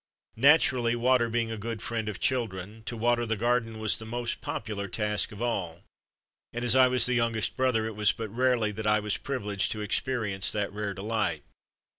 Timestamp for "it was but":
7.85-8.29